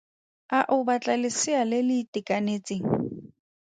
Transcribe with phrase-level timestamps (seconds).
[0.59, 2.85] A o batla lesea le le itekanetseng?